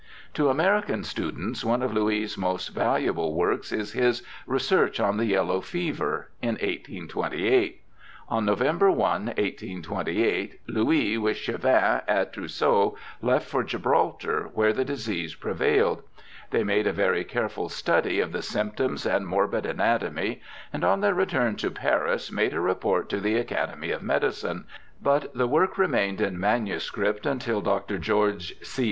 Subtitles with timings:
[0.33, 5.61] To American students one of Louis' most valuable works is his Research on the Yellow
[5.61, 7.83] Fever in 1828.
[8.27, 14.83] On November i, 1828, Louis, with Chervin and Trous seau, left for Gibraltar, where the
[14.83, 16.01] disease prevailed.
[16.49, 20.41] They made a very careful study of the symptoms and morbid anatomy,
[20.73, 24.65] and on their return to Paris made a report to the Academy of Medicine,
[24.99, 27.99] but the work remained in manuscript until Dr.
[27.99, 28.35] Geo.
[28.39, 28.55] C.